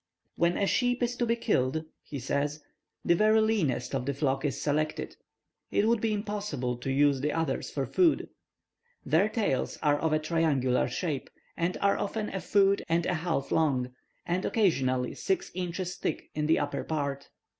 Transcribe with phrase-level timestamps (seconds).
[0.35, 2.63] "When a sheep is to be killed," he says,
[3.05, 5.15] "the very leanest of the flock is selected.
[5.69, 8.27] It would be impossible to use the others for food.
[9.05, 13.51] Their tails are of a triangular shape, and are often a foot and a half
[13.51, 13.91] long,
[14.25, 17.29] and occasionally six inches thick in the upper part.